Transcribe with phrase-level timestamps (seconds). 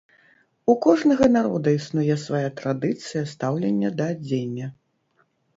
[0.73, 4.67] У кожнага народа існуе свая традыцыя стаўлення да адзення.